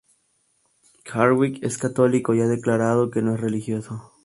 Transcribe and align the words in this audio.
Hardwick 1.05 1.61
es 1.63 1.77
católico 1.77 2.33
y 2.33 2.41
ha 2.41 2.47
declarado 2.47 3.11
que 3.11 3.21
no 3.21 3.35
es 3.35 3.39
religioso. 3.39 4.15